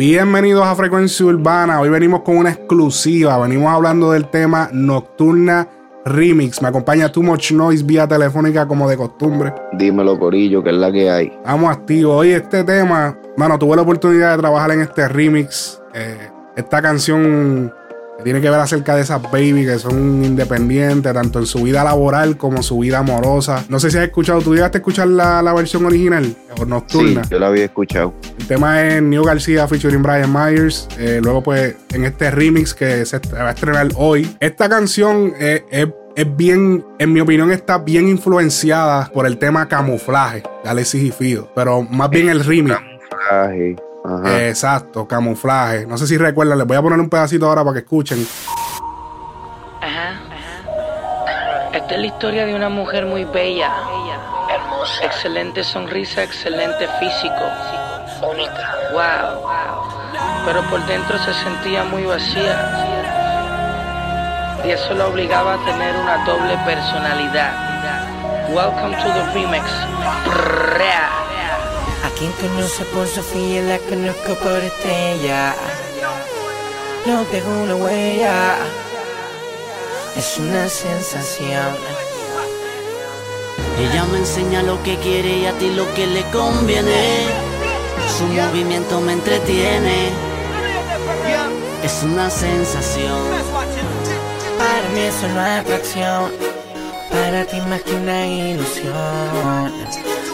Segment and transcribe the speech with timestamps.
[0.00, 1.78] Bienvenidos a Frecuencia Urbana.
[1.78, 3.36] Hoy venimos con una exclusiva.
[3.36, 5.68] Venimos hablando del tema Nocturna
[6.06, 6.62] Remix.
[6.62, 9.52] Me acompaña Too Much Noise vía telefónica como de costumbre.
[9.74, 11.38] Dímelo, Corillo, que es la que hay.
[11.44, 12.16] Vamos activo.
[12.16, 15.82] Hoy este tema, mano, tuve la oportunidad de trabajar en este remix.
[15.92, 17.70] Eh, esta canción
[18.22, 22.36] tiene que ver acerca de esas baby que son independientes, tanto en su vida laboral
[22.36, 23.64] como su vida amorosa.
[23.68, 27.24] No sé si has escuchado, ¿tú llegaste a escuchar la, versión original o nocturna?
[27.24, 28.14] Sí, yo la había escuchado.
[28.38, 30.88] El tema es New García featuring Brian Myers.
[30.98, 34.36] Eh, luego, pues, en este remix que se va a estrenar hoy.
[34.40, 35.62] Esta canción es,
[36.36, 41.50] bien, en mi opinión, está bien influenciada por el tema camuflaje de Alexis y Fido,
[41.54, 42.76] pero más bien el remix.
[42.76, 43.89] Camuflaje.
[44.04, 45.86] Exacto, camuflaje.
[45.86, 48.26] No sé si recuerdan, les voy a poner un pedacito ahora para que escuchen.
[49.80, 51.76] Ajá, ajá.
[51.76, 53.70] Esta es la historia de una mujer muy bella,
[54.50, 57.44] hermosa, excelente sonrisa, excelente físico,
[58.22, 58.74] única.
[58.92, 59.48] Wow,
[60.46, 62.86] Pero por dentro se sentía muy vacía.
[64.64, 67.52] Y eso la obligaba a tener una doble personalidad.
[68.52, 69.64] Welcome to the remix.
[72.10, 75.54] A quien conoce por Sofía la conozco por estrella.
[77.06, 78.56] No dejo una huella,
[80.16, 81.76] es una sensación.
[83.78, 87.26] Ella me enseña lo que quiere y a ti lo que le conviene.
[88.18, 90.10] Su movimiento me entretiene.
[91.82, 93.22] Es una sensación.
[94.58, 96.49] Para mí es una atracción.
[97.10, 99.72] Para ti más que una ilusión.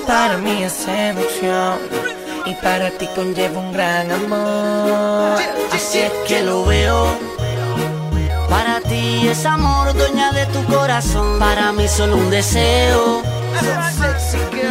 [0.06, 1.78] Para mí es seducción
[2.44, 5.38] y para ti conlleva un gran amor.
[5.72, 7.06] Así es que lo veo.
[8.48, 11.38] Para ti es amor, dueña de tu corazón.
[11.38, 13.22] Para mí solo un deseo.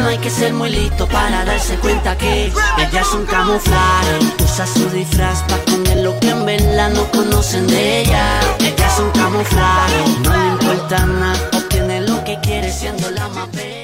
[0.00, 2.46] No hay que ser muy listo para darse cuenta que
[2.78, 4.18] ella es un camuflaje.
[4.42, 8.40] Usa su disfraz para esconder lo que en verdad no conocen de ella.
[8.60, 11.55] Ella es un camuflaje, no le importa nada,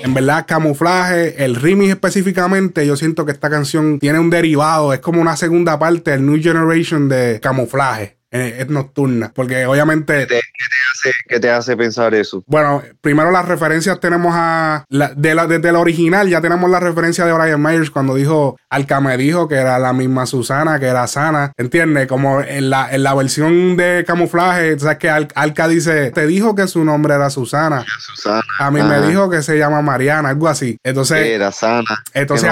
[0.02, 5.00] En verdad, camuflaje, el remix específicamente, yo siento que esta canción tiene un derivado, es
[5.00, 8.21] como una segunda parte del New Generation de camuflaje.
[8.32, 9.30] Eh, es nocturna.
[9.34, 10.20] Porque obviamente.
[10.20, 12.42] ¿Qué te, hace, qué te hace pensar eso?
[12.46, 14.86] Bueno, primero las referencias tenemos a.
[14.88, 18.56] de la, desde el original ya tenemos la referencia de Brian Myers cuando dijo.
[18.70, 21.52] Alca me dijo que era la misma Susana, que era Sana.
[21.58, 22.06] ¿Entiendes?
[22.06, 26.10] Como en la, en la versión de camuflaje, sabes que Alca dice.
[26.10, 27.84] Te dijo que su nombre era Susana.
[27.98, 28.42] Susana.
[28.58, 30.78] A mí me dijo que se llama Mariana, algo así.
[30.82, 31.26] Entonces.
[31.26, 32.02] era Sana.
[32.14, 32.50] Entonces,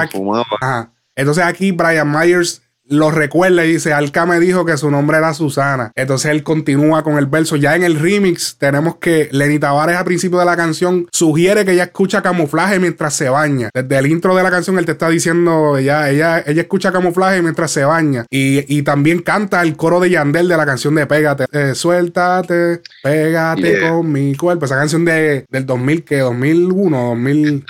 [1.16, 5.32] entonces aquí Brian Myers lo recuerda y dice, Alca me dijo que su nombre era
[5.32, 5.92] Susana.
[5.94, 7.54] Entonces él continúa con el verso.
[7.54, 11.72] Ya en el remix tenemos que Lenny Tavares al principio de la canción sugiere que
[11.72, 13.70] ella escucha camuflaje mientras se baña.
[13.72, 17.40] Desde el intro de la canción él te está diciendo, ella, ella, ella escucha camuflaje
[17.42, 18.26] mientras se baña.
[18.28, 21.44] Y, también canta el coro de Yandel de la canción de Pégate.
[21.52, 24.64] Eh, suéltate, pégate con mi cuerpo.
[24.64, 27.64] Esa canción de, del 2000, que 2001, 2000...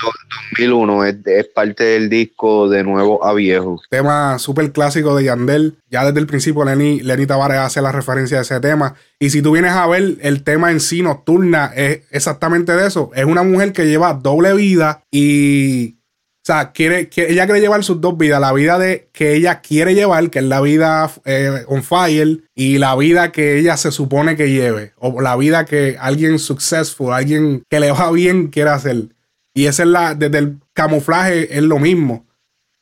[0.53, 3.81] 2001 es, es parte del disco de nuevo a viejo.
[3.91, 5.79] Tema súper clásico de Yandel.
[5.89, 8.95] Ya desde el principio Lenny, Lenny Tavares hace la referencia a ese tema.
[9.19, 13.11] Y si tú vienes a ver el tema en sí, Nocturna, es exactamente de eso.
[13.15, 15.97] Es una mujer que lleva doble vida y...
[16.43, 18.41] O sea, quiere, que ella quiere llevar sus dos vidas.
[18.41, 22.79] La vida de que ella quiere llevar, que es la vida eh, on fire, y
[22.79, 24.95] la vida que ella se supone que lleve.
[24.97, 29.11] O la vida que alguien successful, alguien que le va bien quiere hacer.
[29.53, 32.25] Y esa es la, desde el camuflaje es lo mismo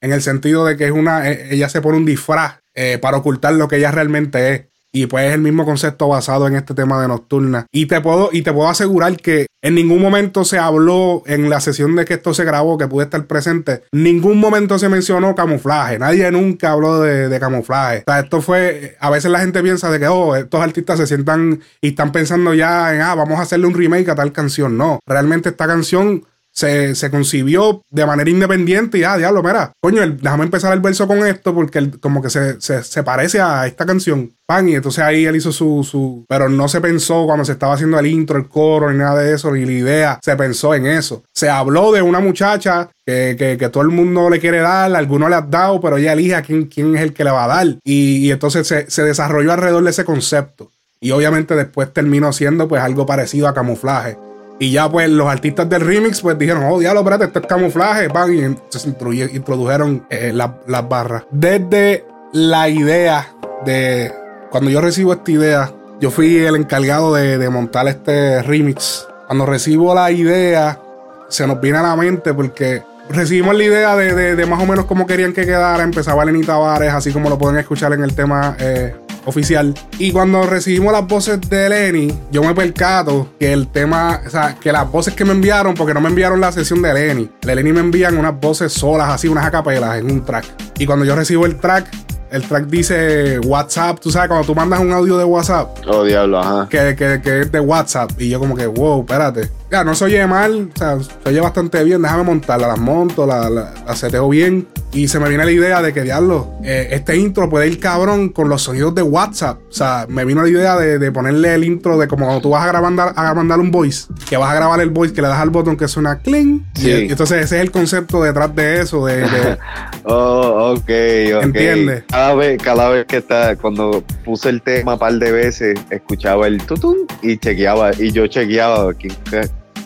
[0.01, 3.17] en el sentido de que es una, eh, ella se pone un disfraz eh, para
[3.17, 4.63] ocultar lo que ella realmente es.
[4.91, 7.67] Y pues es el mismo concepto basado en este tema de Nocturna.
[7.71, 11.61] Y te puedo, y te puedo asegurar que en ningún momento se habló en la
[11.61, 15.99] sesión de que esto se grabó, que pude estar presente, ningún momento se mencionó camuflaje.
[15.99, 17.99] Nadie nunca habló de, camuflaje.
[18.07, 21.07] O sea, esto fue, a veces la gente piensa de que, oh, estos artistas se
[21.07, 24.79] sientan y están pensando ya en, ah, vamos a hacerle un remake a tal canción.
[24.79, 26.25] No, realmente esta canción
[26.59, 31.25] se, concibió de manera independiente y ah, diablo, mira, coño, déjame empezar el verso con
[31.25, 34.33] esto porque como que se, parece a esta canción.
[34.45, 36.25] Pan, y entonces ahí él hizo su, su.
[36.27, 39.35] Pero no se pensó cuando se estaba haciendo el intro, el coro, ni nada de
[39.35, 40.19] eso, ni la idea.
[40.23, 41.23] Se pensó en eso.
[41.35, 45.43] Se habló de una muchacha que, todo el mundo le quiere dar, alguno le ha
[45.43, 47.67] dado, pero ella elige a quién, quién es el que le va a dar.
[47.85, 50.71] Y, y entonces se, se desarrolló alrededor de ese concepto.
[51.01, 54.17] Y obviamente después terminó siendo pues algo parecido a camuflaje.
[54.61, 58.09] Y ya pues los artistas del remix pues dijeron, oh diablo, espérate, este es camuflaje,
[58.09, 58.89] van y se
[59.33, 61.23] introdujeron eh, las barras.
[61.31, 63.29] Desde la idea
[63.65, 64.13] de,
[64.51, 69.07] cuando yo recibo esta idea, yo fui el encargado de, montar este remix.
[69.27, 70.81] Cuando recibo la idea,
[71.29, 74.67] se nos viene a la mente porque recibimos la idea de, de- de más o
[74.67, 75.83] menos cómo querían que quedara.
[75.85, 78.95] Empezaba Lenny Tavares, así como lo pueden escuchar en el tema eh,
[79.25, 79.75] oficial.
[79.99, 84.57] Y cuando recibimos las voces de Lenny, yo me percato que el tema, o sea,
[84.61, 87.55] que las voces que me enviaron, porque no me enviaron la sesión de Lenny, de
[87.55, 90.45] Lenny me envían unas voces solas, así, unas acapelas en un track.
[90.79, 91.87] Y cuando yo recibo el track,
[92.31, 96.39] el track dice WhatsApp, tú sabes, cuando tú mandas un audio de WhatsApp, Oh, diablo,
[96.39, 96.69] ajá.
[96.69, 98.11] que, que, que es de WhatsApp.
[98.19, 99.49] Y yo como que, wow, espérate.
[99.71, 102.01] Ya, no se oye mal, o sea, se oye bastante bien.
[102.03, 104.67] Déjame montarla, las monto, la, la, la seteo bien.
[104.91, 108.31] Y se me viene la idea de que, diablo, eh, este intro puede ir cabrón
[108.31, 109.59] con los sonidos de WhatsApp.
[109.69, 112.49] O sea, me vino la idea de, de ponerle el intro de como cuando tú
[112.51, 115.29] vas a grabar a mandar un voice, que vas a grabar el voice, que le
[115.29, 116.65] das al botón que suena cling.
[116.75, 116.91] Sí.
[116.91, 119.59] Y, entonces ese es el concepto detrás de eso, de, de-
[120.05, 121.45] Oh, ok, ok.
[121.45, 122.05] ¿Entiendes?
[122.09, 126.47] Cada vez, cada vez que está, cuando puse el tema un par de veces, escuchaba
[126.47, 129.13] el tutun y chequeaba, y yo chequeaba, ¿quién,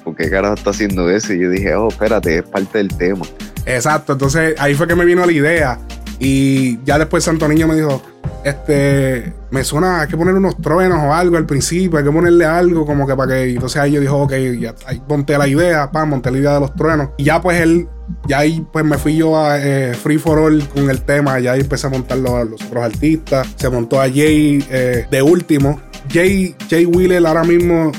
[0.03, 1.33] ca- ¿por qué carajo está haciendo eso?
[1.33, 3.25] Y yo dije, oh, espérate, es parte del tema.
[3.67, 5.79] Exacto, entonces ahí fue que me vino la idea.
[6.19, 8.01] Y ya después Santo Niño me dijo,
[8.45, 12.45] este, me suena, hay que poner unos truenos o algo al principio, hay que ponerle
[12.45, 13.51] algo como que para que...
[13.51, 16.61] Entonces ahí yo dijo, ok, ya ahí monté la idea, pa, monté la idea de
[16.61, 17.11] los truenos.
[17.17, 17.89] Y ya pues él,
[18.29, 21.53] ya ahí pues me fui yo a eh, Free for All con el tema, ya
[21.53, 23.49] ahí empecé a montar los, los otros artistas.
[23.57, 25.81] Se montó a Jay eh, de último.
[26.13, 27.91] Jay, Jay Wheeler ahora mismo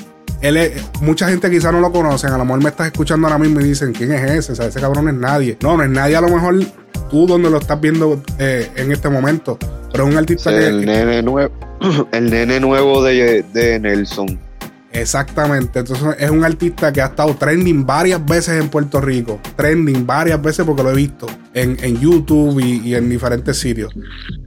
[0.44, 2.32] él es- mucha gente quizá no lo conocen.
[2.32, 4.52] A lo mejor me estás escuchando ahora mismo y dicen, ¿quién es ese?
[4.52, 5.58] O sea, ese cabrón no es nadie.
[5.64, 6.16] No, no es nadie.
[6.16, 6.60] A lo mejor
[7.10, 9.58] tú donde lo estás viendo eh, en este momento.
[9.92, 11.54] Pero es un artista que, el nene nuevo,
[12.12, 14.40] el nene nuevo de, de Nelson.
[14.92, 15.80] Exactamente.
[15.80, 19.40] Entonces es un artista que ha estado trending varias veces en Puerto Rico.
[19.56, 23.94] Trending varias veces porque lo he visto en, en YouTube y, y en diferentes sitios.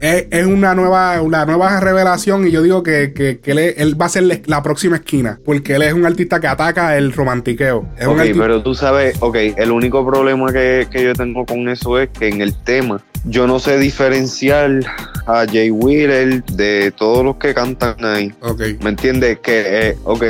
[0.01, 3.75] Es, es una nueva, una nueva revelación y yo digo que, que- que él, es-
[3.79, 7.13] él va a ser la- próxima esquina porque él es un artista que ataca el
[7.13, 7.87] romantiqueo.
[7.99, 11.99] Es Ok, pero tú sabes, ok, el único problema que, que yo tengo con eso
[12.01, 14.81] es que en el tema yo no sé diferenciar
[15.27, 18.33] a Jay Wheeler de todos los que cantan ahí.
[18.41, 18.61] Ok.
[18.83, 19.39] ¿Me entiendes?
[19.41, 20.25] Que, eh, ok,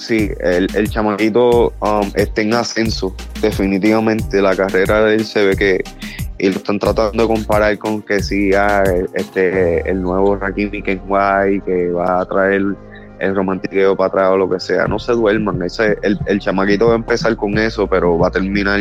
[0.00, 4.40] sí, el, el chamaquito um, está en ascenso, definitivamente.
[4.40, 5.84] La carrera de él se ve que
[6.38, 8.82] y lo están tratando de comparar con que sí, ah,
[9.14, 12.62] este, el nuevo Rakimi Kenway que va a traer
[13.18, 14.86] el romantiqueo para atrás o lo que sea.
[14.86, 18.30] No se duerman, ese, el, el chamaquito va a empezar con eso, pero va a
[18.30, 18.80] terminar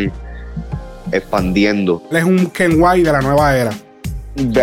[1.12, 2.02] expandiendo.
[2.12, 3.72] Él es un Ken White de la nueva era.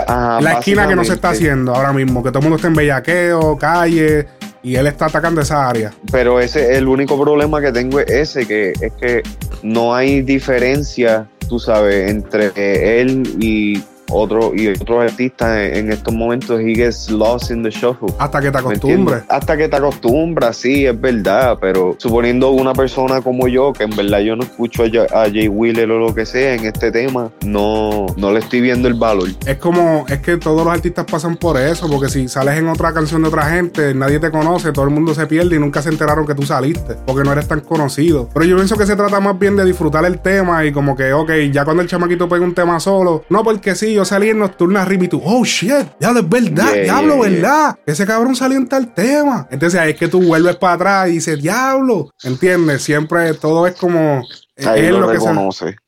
[0.06, 2.68] Ajá, la esquina que no se está haciendo ahora mismo, que todo el mundo está
[2.68, 4.26] en bellaqueo, calle,
[4.66, 5.92] y él está atacando esa área.
[6.10, 9.22] Pero ese el único problema que tengo es ese, que es que
[9.62, 13.80] no hay diferencia, tú sabes, entre él y
[14.10, 16.60] otro y otros artistas en, en estos momentos.
[16.60, 18.14] He gets lost in the shuffle.
[18.18, 19.22] Hasta que te ¿me acostumbres.
[19.28, 23.96] Hasta que te acostumbras, sí, es verdad, pero suponiendo una persona como yo, que en
[23.96, 28.06] verdad yo no escucho a Jay Wheeler o lo que sea en este tema, no,
[28.16, 29.28] no le estoy viendo el valor.
[29.46, 32.92] Es como, es que todos los artistas pasan por eso, porque si sales en otra
[32.92, 35.88] canción de otra gente, nadie te conoce, todo el mundo se pierde y nunca se
[35.88, 38.28] enteraron que tú saliste, porque no eres tan conocido.
[38.32, 41.12] Pero yo pienso que se trata más bien de disfrutar el tema y como que,
[41.12, 44.38] ok, ya cuando el chamaquito pega un tema solo, no porque sí, yo salí en
[44.38, 45.70] Nocturna Rip y tú, oh shit,
[46.00, 47.32] ya es verdad, Yeah, diablo, yeah, yeah.
[47.32, 47.76] ¿verdad?
[47.86, 49.48] Ese cabrón salió en tal tema.
[49.50, 52.82] Entonces ahí es que tú vuelves para atrás y dices, diablo, ¿entiendes?
[52.82, 54.22] Siempre todo es como...
[54.64, 55.28] Ahí es lo, lo que se-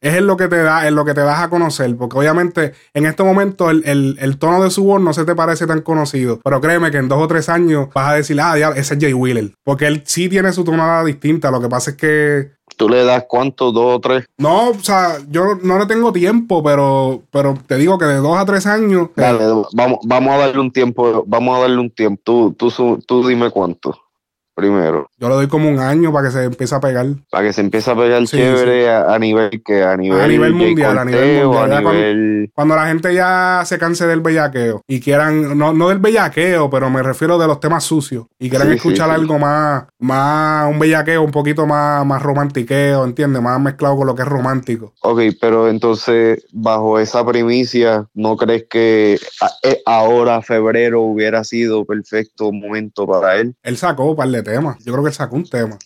[0.03, 3.07] es lo que te da, en lo que te das a conocer, porque obviamente en
[3.07, 6.39] este momento el, el- el tono de su voz no se te parece tan conocido,
[6.45, 9.01] pero créeme que en dos o tres años vas a decir, ah, diablo, ese es
[9.01, 12.89] Jay Wheeler, porque él sí tiene su tonada distinta, lo que pasa es que ¿Tú
[12.89, 13.73] le das cuánto?
[13.73, 14.25] ¿Dos o tres?
[14.39, 18.39] no, o sea, yo no le tengo tiempo, pero, pero te digo que de dos
[18.39, 21.91] a tres años, eh, Dale, vamos, vamos a darle un tiempo, vamos a darle un
[21.91, 22.23] tiempo.
[22.25, 23.99] Tú, tú, tú dime cuánto
[24.59, 27.07] primero, yo le doy como un año para que se empiece a pegar.
[27.31, 30.53] para que se empiece a pegar Sí, chévere A, a nivel que a nivel, nivel
[30.55, 34.07] Jay mundial, a nivel mundial, a ya cuando- nivel Cuando la gente ya se canse
[34.07, 38.27] del bellaqueo y quieran, no, no del bellaqueo, pero me refiero de los temas sucios
[38.39, 39.21] y quieran Sí, escuchar sí, sí.
[39.21, 43.43] algo más, más, un bellaqueo un poquito más, más romantiqueo, ¿entiendes?
[43.43, 44.95] Más mezclado con lo que es romántico.
[45.03, 51.85] Ok, pero entonces, bajo esa primicia, ¿no crees que a- eh, ahora, febrero, hubiera sido
[51.85, 53.55] perfecto momento para él?
[53.63, 54.77] Él sacó un par de temas.
[54.85, 55.79] Yo creo que él sacó un tema.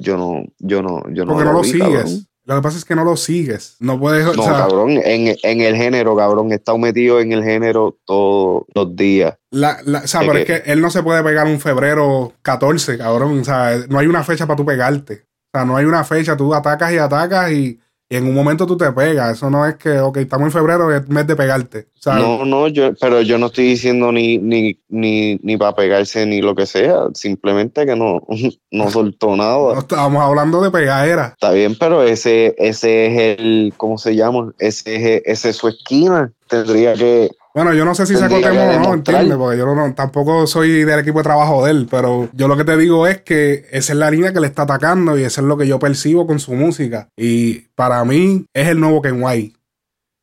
[0.00, 1.88] Yo no, yo no, yo no porque no lo vi, sigues.
[1.88, 2.26] cabrón.
[2.46, 3.76] Lo que pasa es que no lo sigues.
[3.80, 4.26] No puedes.
[4.26, 7.96] o No, sea, cabrón, en, en el género, cabrón, he estado metido en el género
[8.04, 9.34] todos los días.
[9.50, 11.58] la- la- o sea, Es pero que- es que él no se puede pegar un
[11.58, 13.40] febrero 14, cabrón.
[13.40, 15.24] O sea, no hay una fecha para tú pegarte.
[15.54, 16.36] O sea, no hay una fecha.
[16.36, 19.36] Tú atacas y atacas y Y en un momento tú te pegas.
[19.36, 21.88] Eso no es que, ok, estamos en febrero, es mes de pegarte.
[22.06, 26.42] No, no, yo, pero yo no estoy diciendo ni, ni, ni, ni para pegarse ni
[26.42, 28.20] lo que sea, simplemente que no,
[28.70, 29.78] no soltó no nada.
[29.78, 31.28] estábamos hablando de pegadera.
[31.32, 34.52] Está bien, pero ese, ese es el, ¿cómo se llama?
[34.58, 36.30] Ese es, ese es su esquina.
[36.48, 38.94] Tendría que, Bueno, yo no sé si sacó tema o no.
[38.94, 39.36] ¿entiendes?
[39.38, 42.64] Porque yo no, tampoco soy del equipo de trabajo de él, pero yo lo que
[42.64, 45.46] te digo es que esa es la línea que le está atacando y eso es
[45.46, 47.08] lo que yo percibo con su música.
[47.16, 49.56] Y para mí es el nuevo Ken White.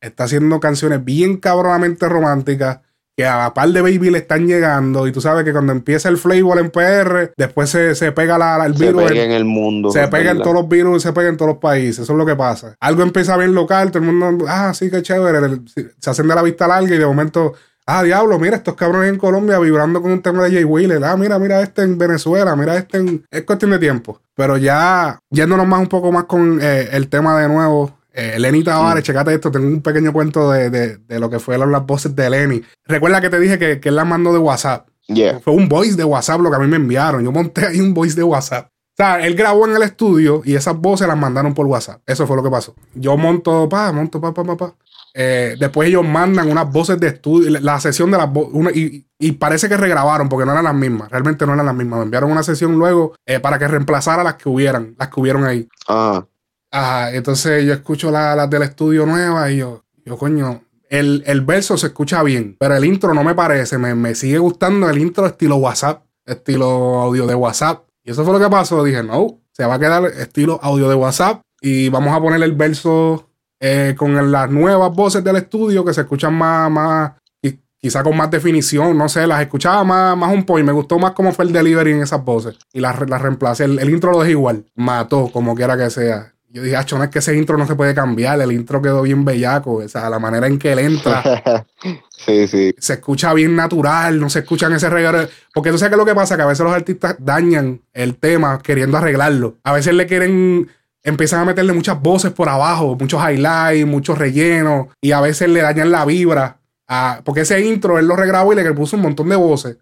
[0.02, 2.80] Está haciendo canciones bien cabronamente románticas
[3.16, 6.16] que a par de baby le están llegando y tú sabes que cuando empieza el
[6.16, 9.02] flavor en PR, después se, se pega la, la- el se virus.
[9.04, 9.90] pegue en- en el mundo.
[9.90, 12.00] se pega en todos los virus, se pega en todos los países.
[12.00, 12.74] Eso es lo que pasa.
[12.80, 15.58] Algo empieza bien local, todo el mundo, ah, sí, qué chévere.
[16.00, 17.52] Se hacen de la vista larga y de momento,
[17.86, 21.04] ah, diablo, mira, estos cabrones en Colombia vibrando con un tema de Jay Wheeler.
[21.04, 23.24] Ah, mira, mira este en Venezuela, mira este en.
[23.30, 24.20] Es cuestión de tiempo.
[24.34, 27.98] Pero ya, yéndonos más un poco más con eh, el tema de nuevo.
[28.14, 31.72] Eh, Lenny Tavares, checate esto, tengo un pequeño cuento de, de- de lo que fueron
[31.72, 32.62] las voces de Lenny.
[32.86, 34.88] Recuerda que te dije que, que él las mandó de WhatsApp.
[35.08, 35.40] Yeah.
[35.40, 37.24] Fue un voice de WhatsApp lo que a mí me enviaron.
[37.24, 38.66] Yo monté ahí un voice de WhatsApp.
[38.66, 42.00] O sea, él grabó en el estudio y esas voces las mandaron por WhatsApp.
[42.06, 42.74] Eso fue lo que pasó.
[42.94, 44.74] Yo monto, pa, monto, pa, pa, pa, pa.
[45.14, 49.06] Eh, después ellos mandan unas voces de estudio, la- la sesión de las voces, y,
[49.18, 51.10] y parece que regrabaron porque no eran las mismas.
[51.10, 51.98] Realmente no eran las mismas.
[51.98, 55.44] Me enviaron una sesión luego eh, para que reemplazara las que hubieran, las que hubieron
[55.44, 55.66] ahí.
[55.88, 56.24] Ah,
[56.74, 61.42] Ajá, entonces yo escucho la- las del estudio nueva y yo, yo coño, el, el
[61.42, 64.98] verso se escucha bien, pero el intro no me parece, me, me sigue gustando el
[64.98, 67.84] intro estilo WhatsApp, estilo audio de WhatsApp.
[68.04, 70.94] Y eso fue lo que pasó, dije, no, se va a quedar estilo audio de
[70.94, 73.28] WhatsApp y vamos a poner el verso
[73.60, 77.12] eh, con las nuevas voces del estudio que se escuchan más, más,
[77.42, 80.98] qui- quizá con más definición, no sé, las escuchaba más, más un point, me gustó
[80.98, 84.10] más cómo fue el delivery en esas voces y las, las reemplacé, el, el intro
[84.10, 86.34] lo dejé igual, mató como quiera que sea.
[86.52, 89.00] Yo dije, acho, no es que ese intro no se puede cambiar, el intro quedó
[89.02, 91.64] bien bellaco, o sea, la manera en que él entra
[92.26, 92.74] sí, sí.
[92.78, 95.26] se escucha bien natural, no se escuchan ese reguero.
[95.54, 98.60] Porque tú sabes que lo que pasa, que a veces los artistas dañan el tema
[98.62, 99.56] queriendo arreglarlo.
[99.64, 100.68] A veces le quieren,
[101.02, 105.62] empiezan a meterle muchas voces por abajo, muchos highlights, muchos rellenos, y a veces le
[105.62, 106.58] dañan la vibra.
[106.86, 109.78] a- porque ese intro él lo regrabó y le puso un montón de voces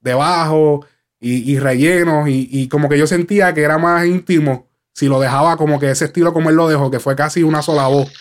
[0.00, 0.86] debajo
[1.20, 5.20] y, y rellenos, y, y como que yo sentía que era más íntimo si lo
[5.20, 8.12] dejaba como que ese estilo como él lo dejó, que fue casi una sola voz.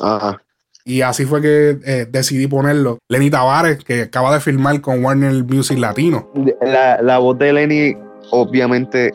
[0.00, 0.42] Ajá.
[0.84, 2.98] Y así fue que eh, decidí ponerlo.
[3.08, 6.30] Lenny Tavares, que acaba de filmar con Warner Music Latino.
[6.60, 7.96] La, la voz de Lenny,
[8.30, 9.10] obviamente,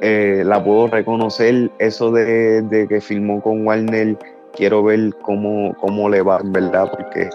[0.00, 1.72] eh, la puedo reconocer.
[1.80, 4.16] Eso de, de que filmó con Warner,
[4.54, 7.28] quiero ver cómo, cómo le va, en verdad, porque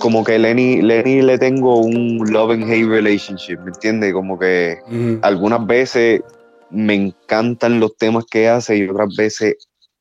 [0.00, 4.12] como que Lenny, Lenny le tengo un love and hate relationship, ¿me entiendes?
[4.12, 4.78] Como que
[5.22, 6.22] algunas veces
[6.70, 9.56] me encantan los temas que hace y otras veces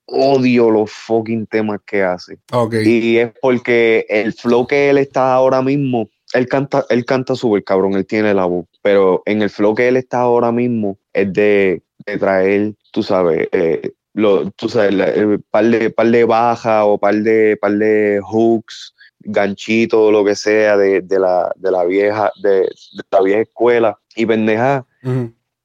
[0.08, 2.38] odio los fucking temas que hace.
[2.86, 7.64] Y es porque el flow que él está ahora mismo, él canta, él canta súper
[7.64, 11.32] cabrón, él tiene la voz, pero en el flow que él está ahora mismo es
[11.34, 16.24] de, de traer, tú sabes, eh, lo, tú sabes, la- el par de, par de
[16.24, 21.72] baja o par de, par de hooks, ganchito, lo que sea, de, de la, de
[21.72, 24.86] la vieja, de, de la vieja escuela y pendeja.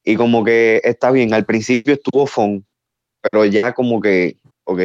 [0.04, 2.64] Y como que está bien, al principio estuvo fun,
[3.22, 4.80] pero ya como que, ok,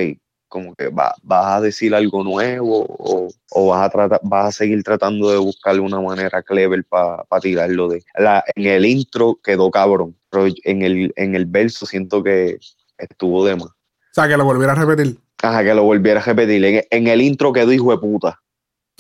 [0.48, 4.52] como que va- vas a decir algo nuevo o, o vas, a tratar, vas a
[4.52, 8.04] seguir tratando de buscar una manera clever para tirarlo de...
[8.18, 12.58] La, en el intro quedó cabrón, pero en el, en el verso siento que
[12.98, 13.68] estuvo de más.
[13.68, 13.74] O
[14.14, 15.18] sea, que lo volviera a repetir.
[15.42, 16.64] Ajá, que lo volviera a repetir.
[16.64, 18.42] En, en el intro quedó hijo de puta,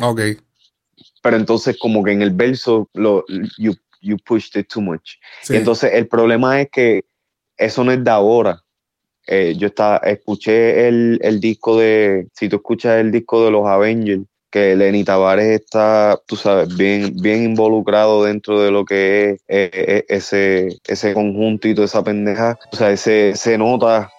[0.01, 0.21] Ok.
[1.21, 3.23] pero entonces como que en el verso lo,
[3.57, 3.73] you,
[4.05, 5.15] you pushed it too much.
[5.41, 5.55] Sí.
[5.55, 7.03] Entonces el problema es que
[7.57, 8.61] eso no es de ahora.
[9.27, 13.65] Eh, yo estaba, escuché el, el disco de, si tú escuchas el disco de los
[13.65, 14.21] Avengers,
[14.51, 19.69] que Lenny Tavares está, tú sabes, bien, bien involucrado dentro de lo que es eh,
[19.73, 22.57] eh, ese, ese conjunto y toda esa pendeja.
[22.71, 24.09] O sea, se, se nota,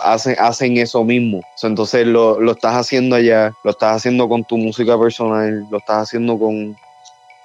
[0.00, 1.42] hacen, hacen eso mismo.
[1.60, 6.04] Entonces lo, lo estás haciendo allá, lo estás haciendo con tu música personal, lo estás
[6.04, 6.76] haciendo con,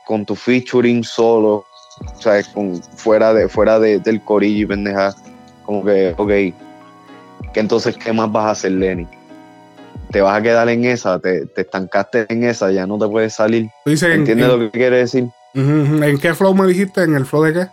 [0.05, 1.65] con tu featuring solo,
[2.05, 5.13] o sea, con, fuera, de, fuera de- del corillo y pendeja.
[5.65, 6.29] Como que, ok,
[7.53, 9.07] que entonces, ¿qué más vas a hacer, Lenny?
[10.11, 13.33] Te vas a quedar en esa, te, te estancaste en esa, ya no te puedes
[13.33, 13.69] salir.
[13.85, 15.27] ¿Entiendes en- lo que quiere decir?
[15.53, 17.03] ¿En qué flow me dijiste?
[17.03, 17.67] ¿En el flow de qué?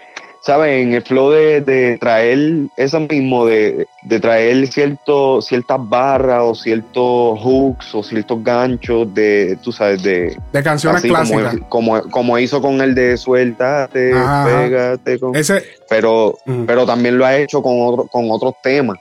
[0.47, 0.81] ¿Sabes?
[0.81, 2.38] En el flow de, de traer
[2.76, 9.59] eso mismo, de, de traer cierto, ciertas barras o ciertos hooks o ciertos ganchos de,
[9.65, 11.57] tú sabes, de, De canciones así clásicas.
[11.69, 15.35] como, como, como hizo con el de suéltate, Ajá, pégate, con...
[15.35, 15.65] Ese.
[15.91, 16.65] pero ujú.
[16.65, 18.99] pero también lo ha hecho con, otro, con otros temas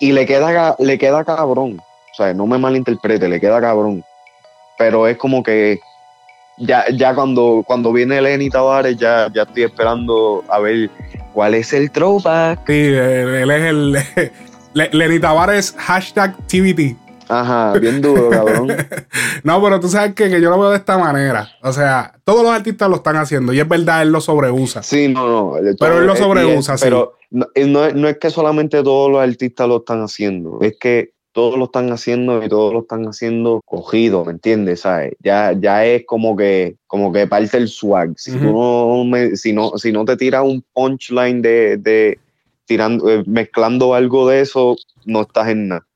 [0.00, 1.78] y le queda, le queda cabrón.
[1.78, 4.02] O sea, no me malinterprete, le queda cabrón.
[4.76, 5.78] Pero es como que
[6.58, 10.90] ya, ya cuando, cuando viene Lenny Tavares, ya, ya estoy esperando a ver
[11.32, 12.60] cuál es el throwback.
[12.66, 13.98] Sí, él es el.
[14.92, 16.96] Lenny Tavares, hashtag TBT.
[17.30, 18.76] Ajá, bien duro, cabrón.
[19.44, 21.48] no, pero tú sabes que, que, yo lo veo de esta manera.
[21.62, 24.82] O sea, todos los artistas lo están haciendo y es verdad, él lo sobreusa.
[24.82, 25.54] Sí, no, no.
[25.78, 26.84] Pero él lo sobreusa, sí.
[26.84, 31.58] Pero no, no, es que solamente todos los artistas lo están haciendo, es que todos
[31.58, 34.80] lo están haciendo y todos lo están haciendo cogido, ¿me entiendes?
[34.80, 35.14] ¿Sabes?
[35.20, 38.14] Ya, ya es como que, como que parte el swag.
[38.16, 42.18] Si, no si, no, si no te tiras un punchline de, de
[42.64, 45.86] tirando, eh, mezclando algo de eso, no estás en nada.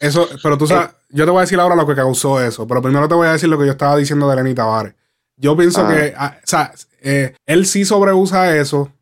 [0.00, 2.80] Eso, pero tú sabes, yo te voy a decir ahora lo que causó eso, pero
[2.80, 4.94] primero te voy a decir lo que yo estaba diciendo de Lenny Tavares.
[5.36, 8.92] Yo pienso que, ah, o sea, eh, él sí sobreusa eso,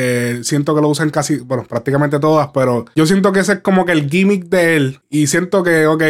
[0.00, 3.58] eh, siento que lo usan casi, bueno, prácticamente todas, pero yo siento que ese es
[3.62, 5.00] como que el gimmick de él.
[5.10, 6.02] Y siento que, ok,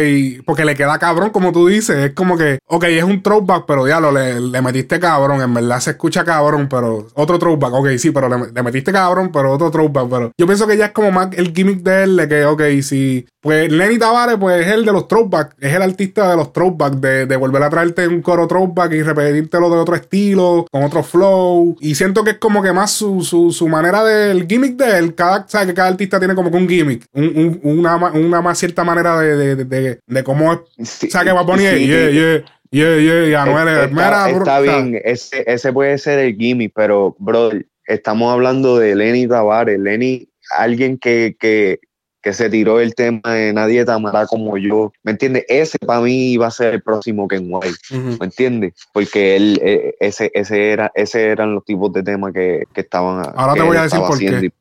[0.45, 1.97] porque le queda cabrón, como tú dices.
[1.97, 5.41] Es como que, ok, es un throwback, pero ya lo le, metiste cabrón.
[5.41, 7.73] En verdad se escucha cabrón, pero otro throwback.
[7.73, 10.07] Ok, sí, pero le, metiste cabrón, pero otro throwback.
[10.07, 12.61] Pero yo pienso que ya es como más el gimmick de él, de que, ok,
[12.83, 13.25] si.
[13.41, 16.99] Pues Lenny Tavares, pues es el de los throwbacks, es el artista de los throwbacks,
[16.99, 21.03] de, de volver a traerte un coro throwback y repetírtelo de otro estilo, con otro
[21.03, 21.77] flow.
[21.79, 25.15] Y siento que es como que más su, su, su manera del gimmick de él,
[25.15, 29.19] cada, sabe que cada artista tiene como que un gimmick, una, una más cierta manera
[29.19, 30.89] de, de, de, de cómo es.
[30.89, 32.45] sea, que va a poner, yeah, yeah.
[32.71, 37.49] Yeah, yeah, Anuel, está, está bien, ese, ese puede ser el gimmick, pero, bro,
[37.85, 39.79] estamos hablando de Lenny Tavares.
[39.79, 41.79] Lenny, alguien que, que,
[42.21, 44.91] que se tiró el tema de Nadie te amará como yo.
[45.03, 45.45] ¿Me entiendes?
[45.47, 47.77] Ese para mí iba a ser el próximo Ken White.
[47.91, 48.73] ¿Me entiendes?
[48.93, 53.23] Porque él, eh, ese, ese, era, ese eran los tipos de temas que, que estaban
[53.35, 54.51] Ahora te voy a decir por qué.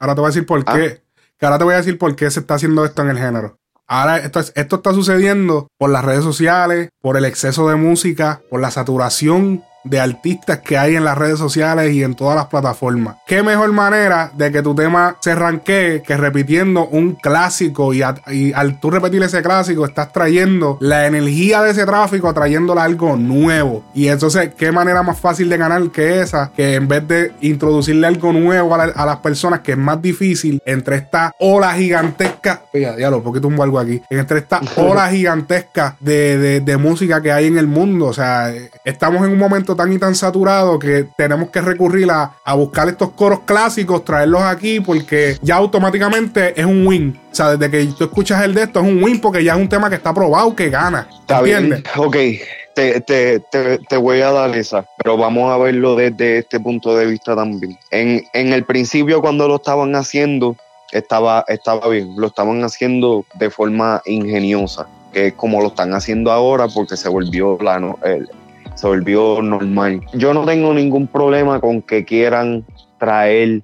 [0.00, 1.00] Ahora te voy a decir por qué.
[1.40, 3.58] ahora te voy a decir por qué se está haciendo esto en el género.
[3.86, 8.60] Ahora esto, esto está sucediendo por las redes sociales, por el exceso de música, por
[8.60, 13.16] la saturación de artistas que hay en las redes sociales y en todas las plataformas.
[13.26, 18.80] Qué mejor manera de que tu tema se ranquee que repitiendo un clásico y, al
[18.80, 23.84] tú repetir ese clásico estás trayendo la energía de ese tráfico, trayéndole algo nuevo.
[23.94, 28.06] Y entonces, qué manera más fácil de ganar que esa, que en vez de introducirle
[28.06, 33.10] algo nuevo a, las personas, que es más difícil entre esta ola gigantesca, ya, ya
[33.10, 37.58] lo, porque tumbo algo aquí, entre esta ola gigantesca de, de música que hay en
[37.58, 38.06] el mundo.
[38.06, 38.52] O sea,
[38.84, 43.10] estamos en un momento tan y tan saturado que tenemos que recurrir a, buscar estos
[43.12, 47.18] coros clásicos, traerlos aquí, porque ya automáticamente es un win.
[47.30, 49.58] O sea, desde que tú escuchas el de esto es un win porque ya es
[49.58, 51.08] un tema que está probado, que gana.
[51.20, 51.84] Está bien.
[51.96, 52.16] Ok.
[52.74, 57.06] Te, te, te, voy a dar esa, pero vamos a verlo desde este punto de
[57.06, 57.76] vista también.
[57.90, 60.56] En, en el principio, cuando lo estaban haciendo,
[60.92, 66.30] estaba, estaba bien, lo estaban haciendo de forma ingeniosa, que es como lo están haciendo
[66.30, 68.28] ahora porque se volvió plano, el,
[68.78, 70.06] se volvió normal.
[70.14, 72.64] Yo no tengo ningún problema con que quieran
[73.00, 73.62] traer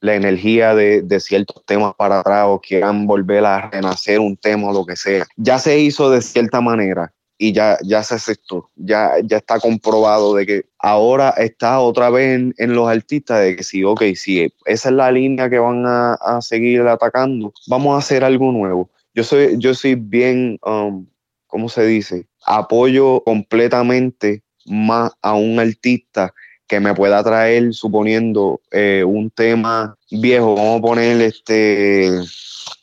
[0.00, 4.72] la energía de, ciertos temas para atrás o quieran volver a renacer un tema o
[4.72, 5.26] lo que sea.
[5.36, 10.36] Ya se hizo de cierta manera y ya, ya se aceptó, ya, ya está comprobado
[10.36, 14.88] de que ahora está otra vez en, los artistas de que sí, ok, si esa
[14.90, 18.90] es la línea que van a, seguir atacando, vamos a hacer algo nuevo.
[19.12, 21.04] Yo soy, yo soy bien, um,
[21.48, 22.28] ¿cómo se dice?
[22.46, 26.32] Apoyo completamente más a un artista
[26.66, 32.10] que me pueda traer, suponiendo eh, un tema viejo, vamos a poner este,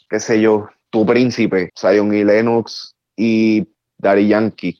[0.09, 4.79] qué sé yo, Tu Príncipe, Zion y Lennox y Daddy Yankee.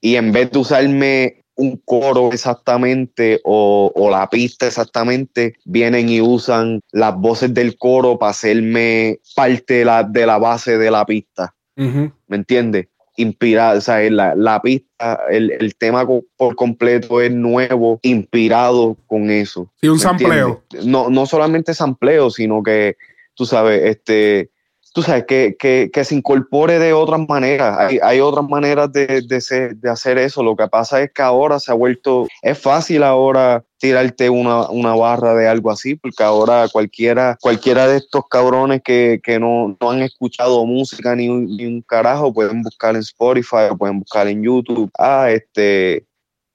[0.00, 6.80] Y en vez de usarme un coro exactamente o, la pista exactamente, vienen y usan
[6.92, 11.54] las voces del coro para hacerme parte de la, de la base de la pista.
[11.74, 12.88] ¿Me entiendes?
[13.16, 19.30] Inspirada, o sea, la, la pista, el, el, tema por completo es nuevo, inspirado con
[19.30, 19.72] eso.
[19.80, 20.64] Y un sampleo.
[20.84, 22.96] No, no solamente sampleo, sino que,
[23.34, 24.50] tú sabes, este,
[24.96, 27.76] tú sabes, que, que, se incorpore de otras maneras.
[27.78, 30.42] Hay, hay otras maneras de, de, de, hacer eso.
[30.42, 34.94] Lo que pasa es que ahora se ha vuelto, es fácil ahora tirarte una, una,
[34.94, 39.90] barra de algo así, porque ahora cualquiera, cualquiera de estos cabrones que, que no, no,
[39.90, 44.42] han escuchado música ni un, ni un carajo, pueden buscar en Spotify pueden buscar en
[44.42, 44.90] YouTube.
[44.98, 46.06] Ah, este,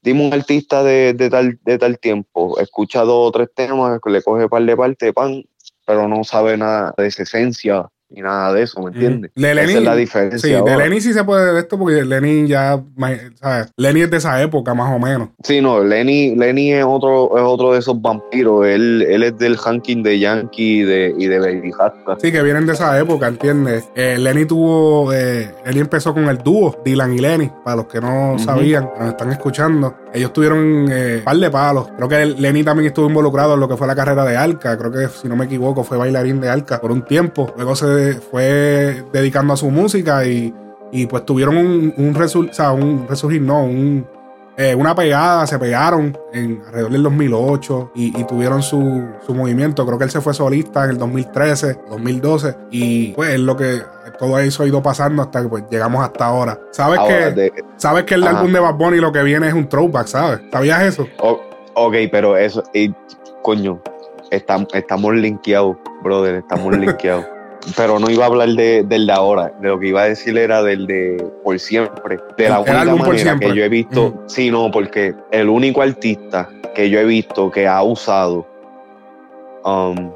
[0.01, 4.23] dime un artista de, de, tal, de tal tiempo, escucha dos o tres temas, le
[4.23, 5.43] coge par de parte, pan,
[5.85, 9.31] pero no sabe nada de esa esencia ni nada de eso, ¿me entiendes?
[9.35, 10.39] De Esa Lenny, es la diferencia.
[10.39, 10.77] sí, de ahora.
[10.77, 12.81] Lenny sí se puede de esto porque Lenny ya,
[13.35, 13.71] ¿sabes?
[13.77, 15.29] Lenny es de esa época más o menos.
[15.43, 18.65] Sí, no, Lenny, Lenny es otro, es otro de esos vampiros.
[18.65, 22.17] Él, él es del ranking de Yankee y de, y de Baby Rasta.
[22.21, 23.89] Sí, que vienen de esa época, ¿entiendes?
[23.95, 28.01] Eh, Lenny tuvo, eh, Lenny empezó con el dúo, Dylan y Lenny, para los que
[28.01, 29.95] no sabían, que nos están escuchando.
[30.13, 31.87] Ellos tuvieron eh, par de palos.
[31.95, 34.77] Creo que Lenny también estuvo involucrado en lo que fue la carrera de Alca.
[34.77, 37.53] Creo que, si no me equivoco, fue bailarín de Alca por un tiempo.
[37.55, 40.53] Luego se fue dedicando a su música y,
[40.91, 44.05] y pues tuvieron un, un, resul- o sea, un resurgir, no, un,
[44.63, 49.85] eh, una pegada, se pegaron en alrededor del 2008 y, y tuvieron su, su movimiento.
[49.85, 53.81] Creo que él se fue solista en el 2013, 2012 y pues es lo que
[54.19, 56.59] todo eso ha ido pasando hasta que pues, llegamos hasta ahora.
[56.71, 58.37] ¿Sabes Ahora, que, de- sabes que el Ajá.
[58.39, 60.41] álbum de Bad Bunny lo que viene es un throwback, ¿sabes?
[60.51, 61.07] ¿Sabías eso?
[61.19, 61.41] o-
[61.73, 62.93] ok, pero eso, y,
[63.41, 63.81] coño,
[64.29, 67.25] estamos, estamos linkeados, brother, estamos linkeados.
[67.77, 70.37] Pero no iba a hablar de, del de ahora, de lo que iba a decir
[70.37, 74.23] era del de por siempre, de la El- única álbum manera que yo he visto,
[74.27, 78.47] sí, no, porque el único artista que yo he visto que ha usado
[79.63, 80.11] um,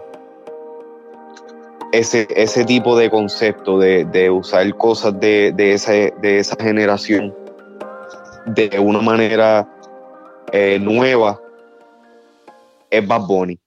[1.91, 7.33] ese, ese tipo de concepto de, de usar cosas de, de, ese- de esa generación
[8.47, 9.67] de una manera
[10.51, 11.39] eh, nueva
[12.89, 13.59] es Bad Bunny.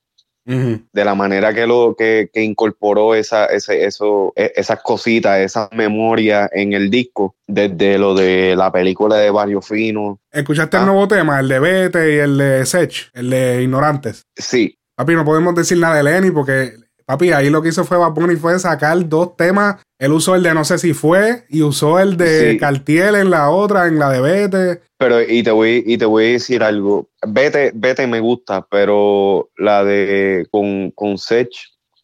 [0.49, 5.69] De la manera que lo que, que incorporó esa, ese, eso, e- esas cositas, esas
[5.73, 10.21] memorias en el disco, desde lo de la película de Barrio Fino.
[10.33, 10.81] ¿Escuchaste Ah.
[10.81, 11.41] el nuevo tema?
[11.41, 14.23] El de Vete y el de Sech, el de Ignorantes.
[14.35, 16.73] Sí, Papi, no podemos decir nada de Lenny porque,
[17.09, 19.83] papi, ahí lo que hizo fue Bad Bunny fue sacar dos temas.
[19.99, 22.59] Él usó el de No sé si fue y usó el de Sí.
[22.59, 24.83] Cartier en la otra, en la de Vete.
[24.99, 27.09] pero y te voy, y te voy a decir algo.
[27.27, 31.49] Vete, vete me gusta, pero la de con, con Sech,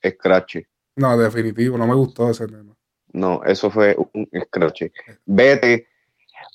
[0.04, 0.56] Scratch.
[0.96, 2.74] No, definitivo, no me gustó ese tema.
[3.12, 4.84] No, eso fue un scratch.
[5.26, 5.86] Vete.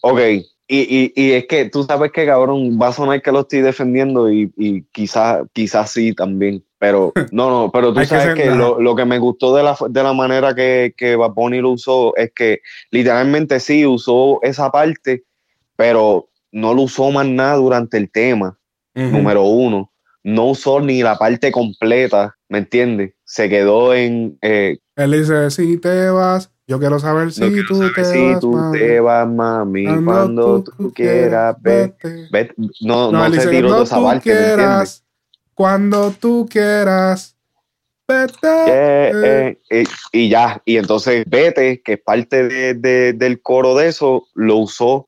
[0.01, 0.19] Ok.
[0.71, 3.61] Y, y, y es que tú sabes que, cabrón, va a sonar que lo estoy
[3.61, 6.63] defendiendo y, y quizás quizás sí también.
[6.77, 9.75] Pero no, no, pero tú que sabes que, lo, lo que me gustó de la,
[9.89, 14.69] de la manera que, que Bad Bunny lo usó es que literalmente sí usó esa
[14.69, 15.23] parte,
[15.75, 18.55] pero no lo usó más nada durante el tema
[18.93, 19.91] número uno.
[20.23, 23.13] No usó ni la parte completa, ¿me entiendes?
[23.23, 27.75] Se quedó en, eh, Él dice, si te vas, yo quiero saber si No tú
[27.75, 28.39] saber te si vas.
[28.39, 28.77] tú mami.
[28.77, 32.27] te vas, mami, Cuando cuando tú, quieras, ve, vete.
[32.31, 34.55] ve- no, No, no, se dice, tiró toda esa tú parte, ¿me entiendes?
[34.55, 35.03] quieras,
[35.55, 37.35] cuando tú quieras,
[38.07, 38.47] vete.
[38.67, 43.73] Eh, eh, eh, y ya, y entonces Vete, que es parte de- de- del coro
[43.75, 45.07] de eso, lo usó,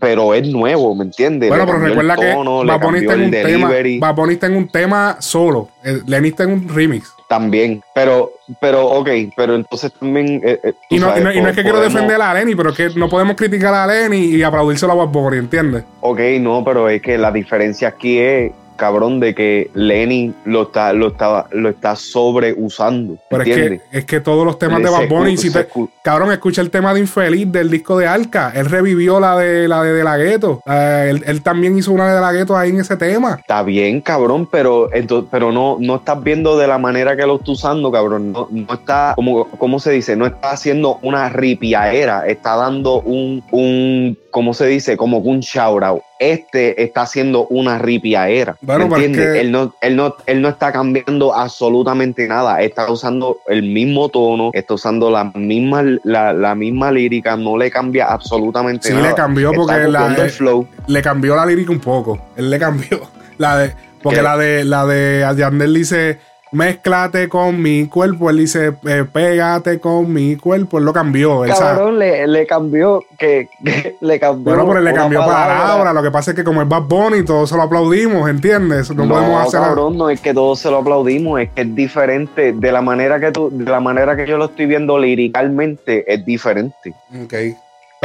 [0.00, 1.50] pero es nuevo, ¿me entiendes?
[1.50, 3.68] Bueno, Le pero recuerda que tono, le Bad Bunny cambió está en un tema,
[4.14, 5.68] Bunny está en un tema solo.
[5.84, 7.12] Está en un remix.
[7.30, 10.40] También, pero, pero, ok, pero entonces también...
[10.44, 12.56] eh, eh, Y no, sabes, y no- y no es que quiero defender a Lenny,
[12.56, 15.84] pero es que no podemos criticar a Lenny y aplaudírselo a Bad Bunny, ¿entiendes?
[16.00, 20.92] Ok, no, pero es que la diferencia aquí es, cabrón, de que Lenny lo está,
[20.92, 23.18] lo está, lo está sobreusando.
[23.28, 25.68] Pero es que, es que todos los temas Le- de Bad Bunny, si te-
[26.02, 28.52] cabrón, escucha el tema de Infeliz del disco de Alca.
[28.54, 30.62] Él revivió la de la de, de la Gueto.
[30.66, 33.36] Eh, él, él también hizo una de la Gueto ahí en ese tema.
[33.40, 37.36] Está bien, cabrón, pero, ento- pero no, no estás viendo de la manera que lo
[37.36, 38.32] está usando, cabrón.
[38.32, 40.16] No, no está, como, ¿cómo se dice?
[40.16, 44.96] No está haciendo una ripiaera, está dando un, un, ¿cómo se dice?
[44.96, 46.02] Como un shout out.
[46.18, 48.56] Este está haciendo una ripiaera.
[48.60, 49.32] Bueno, ¿me entiendes?
[49.34, 52.60] que- Él, no, él, no, él no está cambiando absolutamente nada.
[52.62, 57.70] Está usando el mismo tono, está usando la misma, la, la misma lírica, no le
[57.70, 59.08] cambia absolutamente Sí, nada.
[59.08, 60.66] le cambió Está porque la- el flow.
[60.86, 62.18] Le cambió la lírica un poco.
[62.36, 63.00] Él le cambió.
[63.38, 64.22] La de, porque ¿Qué?
[64.22, 66.18] la de la de Yandel dice
[66.52, 68.30] mezclate con mi cuerpo.
[68.30, 70.78] Él dice eh, pégate con mi cuerpo.
[70.78, 71.44] Él lo cambió.
[71.44, 74.54] Él Cabrón, le, le cambió, que, que le cambió.
[74.54, 75.58] Bueno, pero él le cambió palabra.
[75.58, 75.92] palabra.
[75.92, 78.90] Lo que pasa es que como es Bad Bunny, todos se lo aplaudimos, ¿entiendes?
[78.90, 81.74] No, No, podemos hacer cabrón, no es que todos se lo aplaudimos, es que es
[81.74, 82.52] diferente.
[82.52, 86.24] De la manera que tú, de la manera que yo lo estoy viendo liricalmente, es
[86.24, 86.94] diferente.
[87.22, 87.34] Ok.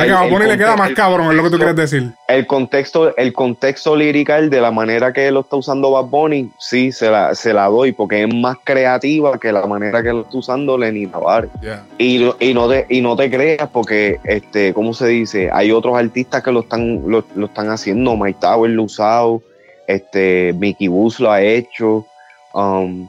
[0.03, 1.73] El- a el Bunny le queda conte- más el cabrón, es lo que tú contexto-
[1.75, 2.11] quieres decir.
[2.27, 6.91] El contexto, el contexto lirical de la manera que lo está usando Bad Bunny, sí,
[6.91, 10.37] se la, se la doy, porque es más creativa que la manera que lo está
[10.37, 11.49] usando Lenny Tavares.
[11.97, 15.71] Y, no- y no te y no te creas porque este cómo se dice hay
[15.71, 19.41] otros artistas que lo están lo, lo están haciendo Mike Tower lo ha usado
[19.87, 22.05] este Mickey Bus lo ha hecho
[22.53, 23.07] um,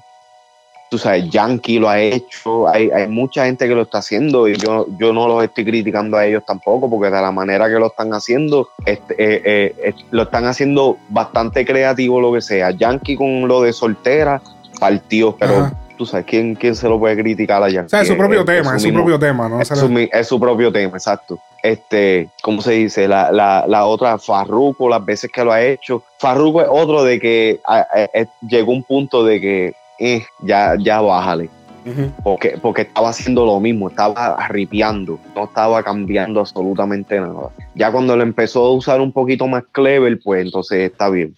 [0.88, 4.56] tú sabes Yankee lo ha hecho hay, hay mucha gente que lo está haciendo y
[4.56, 7.86] yo yo no los estoy criticando a ellos tampoco porque de la manera que lo
[7.86, 13.16] están haciendo este, eh, eh, eh, lo están haciendo bastante creativo lo que sea Yankee
[13.16, 14.40] con lo de soltera
[14.78, 15.72] partió pero Ajá.
[15.98, 17.86] tú sabes, ¿quién, quién se lo puede criticar a Yankee?
[17.86, 19.60] O sea, es su propio Es- tema, es su mismo- propio tema, ¿no?
[19.60, 21.38] es, su, es su propio tema, exacto.
[21.62, 23.08] Este, ¿cómo se dice?
[23.08, 26.02] La, la, la otra, Farruko, las veces que lo ha hecho.
[26.18, 30.76] Farruko es otro de que a- a- a- llegó un punto de que eh, ya,
[30.78, 31.48] ya bájale.
[31.84, 32.10] Ujú.
[32.24, 37.50] Porque, porque estaba haciendo lo mismo, estaba ripeando, no estaba cambiando absolutamente nada.
[37.76, 41.36] Ya cuando lo empezó a usar un poquito más clever, pues entonces está bien.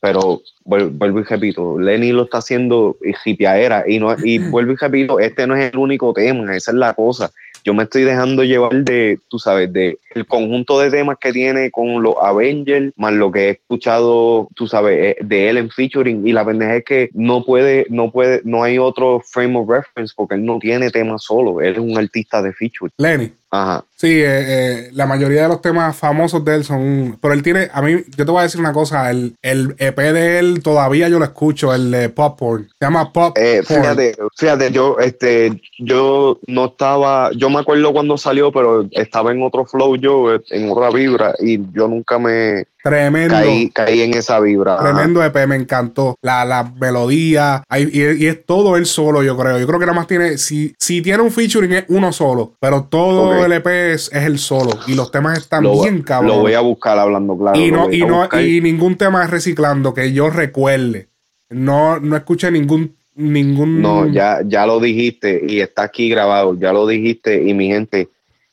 [0.00, 3.84] Pero vuel- vuelvo y repito, Lenny lo está haciendo y hipiaera.
[3.86, 6.94] Y, no, y vuelvo y repito, este no es el único tema, esa es la
[6.94, 7.32] cosa.
[7.64, 11.70] Yo me estoy dejando llevar de, tú sabes, de el conjunto de temas que tiene
[11.70, 16.26] con los Avengers, más lo que he escuchado, tú sabes, eh, de él en featuring.
[16.26, 20.12] Y la pendeja es que no puede, no puede, no hay otro frame of reference
[20.16, 21.60] porque él no tiene temas solo.
[21.60, 22.92] Él es un artista de featuring.
[22.98, 23.32] Lenny.
[23.50, 23.84] Ajá.
[23.96, 27.18] Sí, eh, eh, la mayoría de los temas famosos de él son.
[27.20, 27.68] Pero él tiene.
[27.72, 29.10] A mí, yo te voy a decir una cosa.
[29.10, 32.68] El, el EP de él todavía yo lo escucho, el de Popcorn.
[32.78, 33.36] Se llama Pop.
[33.36, 39.32] Eh, fíjate, fíjate, yo, este, yo no estaba, yo me acuerdo cuando salió, pero estaba
[39.32, 43.34] en otro flow yo, en otra vibra, y yo nunca me Tremendo.
[43.34, 44.78] caí, caí en esa vibra.
[44.78, 46.16] Tremendo EP, me encantó.
[46.22, 47.62] La, la melodía.
[47.68, 49.58] hay- y, y es todo él solo, yo creo.
[49.58, 50.38] Yo creo que nada más tiene.
[50.38, 52.54] Si, si tiene un featuring es uno solo.
[52.60, 54.70] Pero todo el EP es, es el solo.
[54.86, 56.28] Y los temas están Lo, bien cabrón.
[56.28, 57.58] lo voy a buscar hablando claro.
[57.58, 61.08] y no, y no, y ningún tema es reciclando que yo recuerde.
[61.50, 63.82] No, no escuché ningún, ningún.
[63.82, 68.08] No, ya, ya lo dijiste y está aquí grabado, ya lo dijiste y mi gente,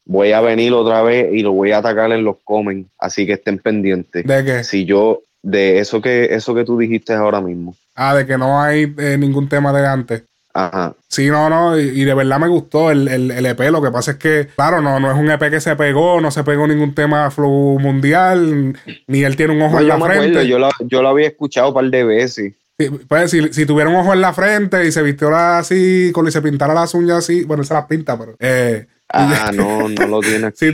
[0.07, 3.33] voy a venir otra vez y lo voy a atacar en los comments, así que
[3.33, 4.25] estén pendientes.
[4.25, 4.63] ¿De qué?
[4.63, 7.75] Si yo, de eso que, eso que tú dijiste ahora mismo.
[7.95, 10.23] Ah, de que no hay eh, ningún tema de antes.
[10.53, 10.95] Ajá.
[11.07, 13.59] Sí, no, no, y, de verdad me gustó el, el, el EP.
[13.69, 16.31] Lo que pasa es que, claro, no, no es un EP que se pegó, no
[16.31, 20.15] se pegó ningún tema flow mundial, ni él tiene un ojo No, en la frente.
[20.29, 22.53] acuerdo, yo lo, yo lo había escuchado un par de veces.
[22.79, 26.27] Sí, pues, si, si tuviera un ojo en la frente y se vistió así, con,
[26.27, 28.35] y se pintara las uñas así, bueno, él se las pinta, pero.
[28.39, 30.71] eh, Ah, no, no lo tiene aquí Si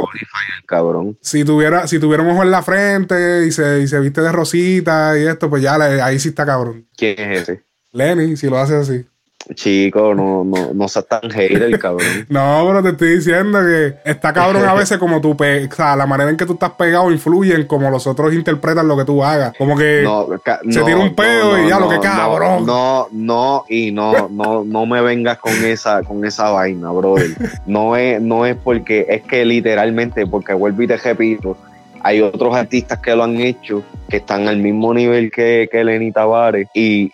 [0.00, 0.26] Spotify,
[0.58, 1.18] el cabrón.
[1.20, 5.26] si tuviera, si ojo en la frente y se, y se viste de rosita y
[5.26, 6.86] esto, pues ya le- ahí sí está cabrón.
[6.96, 7.64] ¿Quién es ese?
[7.92, 9.04] Lenny, si lo hace así.
[9.54, 12.06] Chico, no, no, no seas tan hater, cabrón.
[12.28, 15.94] No, pero te estoy diciendo que está cabrón a veces como tú, pe- o sea,
[15.96, 19.04] la manera en que tú estás pegado influye en cómo los otros interpretan lo que
[19.04, 19.52] tú hagas.
[19.58, 22.64] Como que No, ca- Se no, tira un peo y ya, lo que cabrón.
[22.64, 27.30] No, no, y no, no, no me vengas con esa, con esa vaina, brother.
[27.66, 31.56] No es, no es porque, es que literalmente, porque vuelvo y te repito,
[32.02, 36.12] hay otros artistas que lo han hecho, que están al mismo nivel que, que Lenny
[36.12, 37.10] Tavares, y,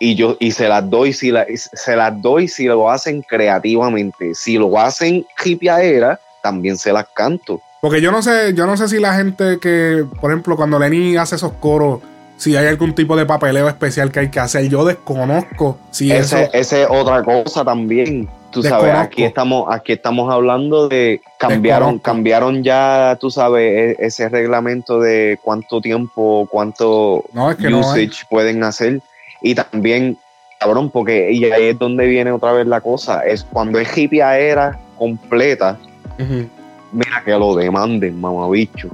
[0.00, 4.34] y yo, y se las doy, si la, se las doy si lo hacen creativamente.
[4.34, 7.60] Si lo hacen hipiaera, también se las canto.
[7.80, 11.16] Porque yo no sé, yo no sé si la gente que, por ejemplo, cuando Lenny
[11.16, 12.00] hace esos coros,
[12.36, 14.68] si hay algún tipo de papeleo especial que hay que hacer.
[14.68, 16.38] Yo desconozco si eso.
[16.38, 18.28] Ese, ese es otra cosa también.
[18.50, 22.02] Tú sabes, aquí estamos, aquí estamos hablando de cambiaron, Desconozco.
[22.02, 27.76] cambiaron ya, tú sabes, e- ese reglamento de cuánto tiempo, cuánto No, es que no
[27.92, 28.06] hay.
[28.06, 29.00] usage pueden hacer.
[29.42, 30.16] Y también,
[30.58, 33.20] cabrón, porque y ahí es donde viene otra vez la cosa.
[33.24, 35.78] Es cuando es hipiaera completa,
[36.18, 36.46] Ujú.
[36.92, 38.88] mira que lo demanden, mamabicho.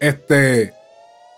[0.00, 0.72] Este.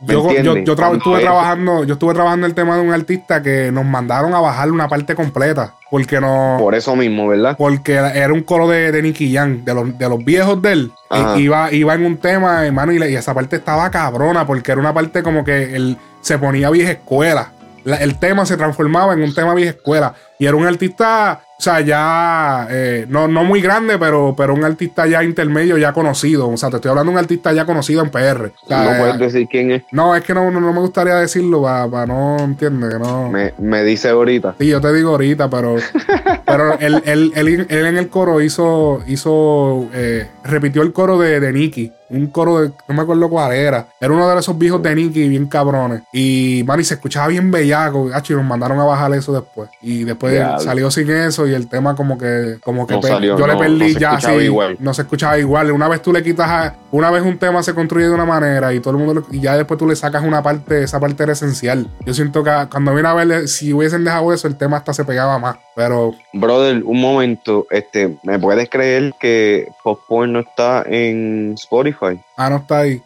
[0.04, 2.92] ¿Me Yo, yo, yo tra- estuve es- trabajando, yo estuve trabajando el tema de un
[2.92, 5.74] artista que nos mandaron a bajar una parte completa.
[5.92, 6.56] Porque no.
[6.58, 7.54] Por eso mismo, ¿verdad?
[7.56, 10.90] Porque era un coro de, de Nicky Jam, de los, de los viejos de él.
[11.08, 11.38] Ajá.
[11.38, 14.80] iba, iba en un tema, hermano, y, la- y esa parte estaba cabrona, porque era
[14.80, 17.51] una parte como que él se ponía vieja escuela.
[17.84, 20.14] La- el tema se transformaba en un tema vieja escuela.
[20.42, 24.64] Y era un artista, o sea, ya, eh, no, no muy grande, pero, pero un
[24.64, 26.48] artista ya intermedio, ya conocido.
[26.48, 28.50] O sea, te estoy hablando de un artista ya conocido en PR.
[28.64, 29.84] O sea, no eh, puedes decir quién es.
[29.92, 33.28] no, es que no, no, no me gustaría decirlo para no, entiende, que no.
[33.30, 34.56] Me, me dice ahorita.
[34.58, 35.76] Sí, yo te digo ahorita, pero,
[36.44, 41.38] pero él, él, él- él en el coro hizo, hizo eh, repitió el coro de,
[41.38, 41.92] de Nicky.
[42.08, 43.86] Un coro de, no me acuerdo cuál era.
[43.98, 46.02] Era uno de esos viejos de Nicky bien cabrones.
[46.12, 48.10] Y, man, y se escuchaba bien bellaco.
[48.12, 49.70] Hacho, y nos mandaron a bajar eso después.
[49.80, 53.38] Y después Salió sin eso y el tema como que, como que No pe- salió,
[53.38, 54.30] yo le perdí no ya así.
[54.32, 54.76] igual.
[54.80, 55.70] No se escuchaba igual.
[55.72, 58.72] Una vez tú le quitas a, una vez un tema se construye de una manera
[58.72, 61.32] y todo el mundo y ya después tú le sacas una parte, esa parte era
[61.32, 61.88] esencial.
[62.06, 65.04] Yo siento que cuando viene a ver, si hubiesen dejado eso, el tema hasta se
[65.04, 65.56] pegaba más.
[65.74, 72.20] Pero Brother, un momento, este, ¿me puedes creer que Popcorn no está en Spotify?
[72.36, 73.02] ah, no está ahí.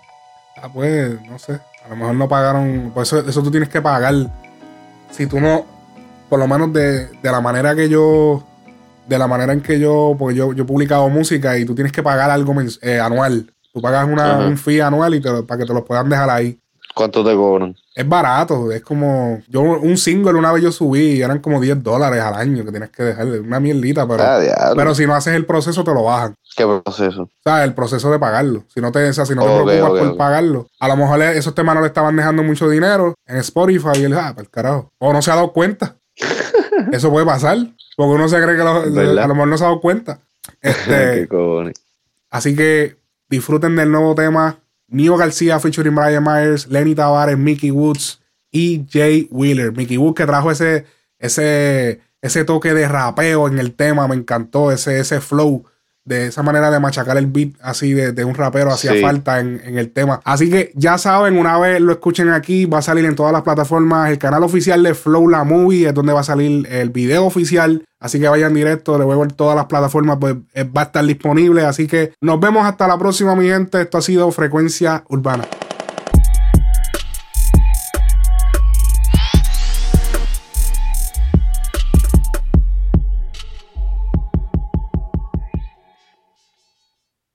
[0.60, 1.52] Ah, pues, no sé.
[1.84, 2.90] A lo mejor no pagaron.
[2.92, 4.14] Por eso, eso tú tienes que pagar.
[5.10, 5.64] Si tú no,
[6.28, 8.44] por lo menos de, de la manera que yo.
[9.06, 10.16] De la manera en que yo.
[10.18, 13.52] Porque yo, yo he publicado música y tú tienes que pagar algo eh, anual.
[13.72, 14.46] Tú pagas una, Ajá.
[14.46, 16.58] un fee anual y te para que te lo puedan dejar ahí.
[16.94, 17.76] ¿Cuánto te cobran?
[17.94, 19.42] Es barato, es como.
[19.48, 22.70] Yo, un single una vez yo subí y eran como 10 dólares al año que
[22.70, 23.40] tienes que dejarle.
[23.40, 24.22] Una mierdita, pero.
[24.22, 26.34] Ah, pero si no haces el proceso, te lo bajan.
[26.56, 27.24] ¿Qué proceso?
[27.24, 28.64] O sea, el proceso de pagarlo.
[28.74, 30.68] Si no te, o sea, si no te preocupas por pagarlo.
[30.80, 34.14] A lo mejor esos temas no le estaban dejando mucho dinero en Spotify y él,
[34.14, 34.90] ah, para el carajo.
[34.98, 35.96] O no se ha dado cuenta.
[36.92, 37.58] Eso puede pasar.
[37.96, 40.20] Porque uno se cree que a lo mejor no se ha dado cuenta.
[40.60, 41.28] Este,
[42.30, 42.96] así que
[43.28, 49.28] disfruten del nuevo tema Nio García featuring Brian Myers, Lenny Tavares, Mickey Woods y Jay
[49.30, 49.72] Wheeler.
[49.72, 50.84] Mickey Woods que trajo ese,
[51.18, 55.64] ese, ese toque de rapeo en el tema, me encantó ese, ese flow
[56.06, 59.90] de esa manera de machacar el beat así de, un rapero hacía falta en, el
[59.90, 60.20] tema.
[60.24, 63.42] Así que ya saben, una vez lo escuchen aquí, va a salir en todas las
[63.42, 64.10] plataformas.
[64.10, 67.84] El canal oficial de Flow La Movie es donde va a salir el video oficial.
[67.98, 70.84] Así que vayan directo, le voy a ver todas las plataformas, pues eh, va a
[70.84, 71.64] estar disponible.
[71.64, 73.82] Así que nos vemos hasta la próxima, mi gente.
[73.82, 75.44] Esto ha sido Frecuencia Urbana.